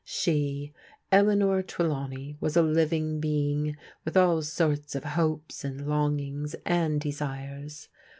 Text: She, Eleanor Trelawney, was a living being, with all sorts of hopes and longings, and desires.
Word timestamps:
She, 0.03 0.73
Eleanor 1.11 1.61
Trelawney, 1.61 2.35
was 2.39 2.57
a 2.57 2.63
living 2.63 3.19
being, 3.19 3.77
with 4.03 4.17
all 4.17 4.41
sorts 4.41 4.95
of 4.95 5.03
hopes 5.03 5.63
and 5.63 5.85
longings, 5.87 6.55
and 6.65 6.99
desires. 6.99 7.87